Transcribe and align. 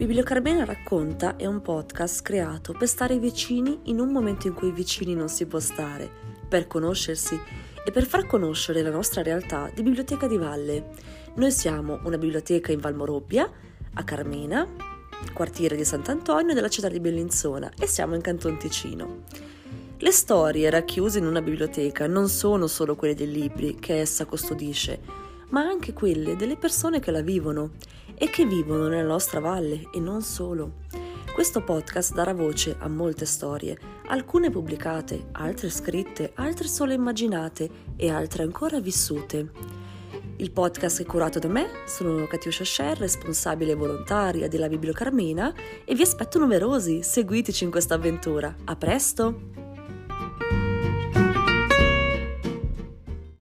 Bibliocarmena 0.00 0.64
racconta 0.64 1.36
è 1.36 1.44
un 1.44 1.60
podcast 1.60 2.22
creato 2.22 2.72
per 2.72 2.88
stare 2.88 3.18
vicini 3.18 3.80
in 3.84 4.00
un 4.00 4.08
momento 4.08 4.46
in 4.46 4.54
cui 4.54 4.72
vicini 4.72 5.14
non 5.14 5.28
si 5.28 5.44
può 5.44 5.60
stare, 5.60 6.10
per 6.48 6.66
conoscersi 6.66 7.38
e 7.84 7.90
per 7.90 8.06
far 8.06 8.26
conoscere 8.26 8.80
la 8.80 8.88
nostra 8.88 9.22
realtà 9.22 9.70
di 9.74 9.82
Biblioteca 9.82 10.26
di 10.26 10.38
Valle. 10.38 10.88
Noi 11.34 11.52
siamo 11.52 12.00
una 12.04 12.16
biblioteca 12.16 12.72
in 12.72 12.80
Valmorobbia, 12.80 13.46
a 13.92 14.02
Carmena, 14.02 14.66
quartiere 15.34 15.76
di 15.76 15.84
Sant'Antonio 15.84 16.54
della 16.54 16.68
città 16.68 16.88
di 16.88 16.98
Bellinzona 16.98 17.70
e 17.78 17.86
siamo 17.86 18.14
in 18.14 18.22
Canton 18.22 18.56
Ticino. 18.56 19.24
Le 19.98 20.12
storie 20.12 20.70
racchiuse 20.70 21.18
in 21.18 21.26
una 21.26 21.42
biblioteca 21.42 22.06
non 22.06 22.30
sono 22.30 22.68
solo 22.68 22.96
quelle 22.96 23.14
dei 23.14 23.30
libri 23.30 23.74
che 23.74 24.00
essa 24.00 24.24
custodisce, 24.24 25.28
ma 25.50 25.60
anche 25.60 25.92
quelle 25.92 26.36
delle 26.36 26.56
persone 26.56 27.00
che 27.00 27.10
la 27.10 27.20
vivono 27.20 27.72
e 28.22 28.28
che 28.28 28.44
vivono 28.44 28.86
nella 28.86 29.08
nostra 29.08 29.40
valle 29.40 29.88
e 29.90 29.98
non 29.98 30.20
solo. 30.20 30.72
Questo 31.32 31.64
podcast 31.64 32.12
darà 32.12 32.34
voce 32.34 32.76
a 32.78 32.86
molte 32.86 33.24
storie, 33.24 33.78
alcune 34.08 34.50
pubblicate, 34.50 35.28
altre 35.32 35.70
scritte, 35.70 36.32
altre 36.34 36.68
solo 36.68 36.92
immaginate 36.92 37.70
e 37.96 38.10
altre 38.10 38.42
ancora 38.42 38.78
vissute. 38.78 39.50
Il 40.36 40.50
podcast 40.50 41.00
è 41.00 41.06
curato 41.06 41.38
da 41.38 41.48
me, 41.48 41.66
sono 41.86 42.26
Katiuscia 42.26 42.64
Scher, 42.64 42.98
responsabile 42.98 43.74
volontaria 43.74 44.48
della 44.48 44.68
Bibliocarmena 44.68 45.54
e 45.86 45.94
vi 45.94 46.02
aspetto 46.02 46.38
numerosi, 46.38 47.02
seguiteci 47.02 47.64
in 47.64 47.70
questa 47.70 47.94
avventura. 47.94 48.54
A 48.64 48.76
presto! 48.76 49.49